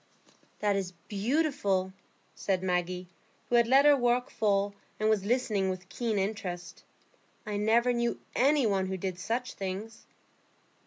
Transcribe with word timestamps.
"That 0.61 0.75
is 0.75 0.93
beautiful," 1.07 1.93
said 2.33 2.63
Maggie, 2.63 3.05
who 3.49 3.55
had 3.55 3.67
let 3.67 3.85
her 3.85 3.95
work 3.95 4.31
fall, 4.31 4.73
and 4.99 5.11
was 5.11 5.25
listening 5.25 5.69
with 5.69 5.89
keen 5.89 6.17
interest. 6.17 6.83
"I 7.45 7.57
never 7.57 7.93
knew 7.93 8.19
any 8.35 8.65
one 8.65 8.87
who 8.87 8.97
did 8.97 9.19
such 9.19 9.53
things." 9.53 10.07